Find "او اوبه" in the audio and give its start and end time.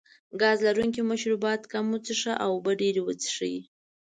2.43-2.71